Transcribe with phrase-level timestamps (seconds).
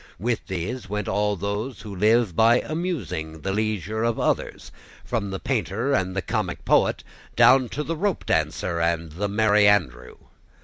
[0.17, 4.71] With these went all who live by amusing the leisure of others,
[5.05, 7.03] from the painter and the comic poet,
[7.35, 10.15] down to the ropedancer and the Merry Andrew.